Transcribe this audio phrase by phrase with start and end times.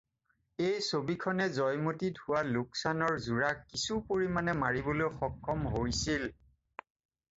[0.67, 6.29] এই ছবিখনে জয়মতীত হোৱা লোকচানৰ জোৰা কিছু পৰিমাণে মাৰিবলৈ সক্ষম হৈছিল।